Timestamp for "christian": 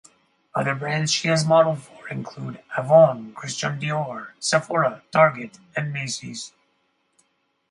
3.35-3.79